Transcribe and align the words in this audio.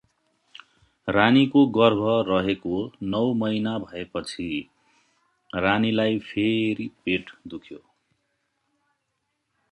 रानीको 1.07 1.61
गर्भ 1.73 1.99
रहेको 2.29 2.77
नौ 3.11 3.19
महिना 3.41 3.73
भएपछि 3.83 4.47
रानीलाई 5.49 6.17
फेरि 6.29 6.87
पेट 7.05 7.29
दुख्यो। 7.53 7.77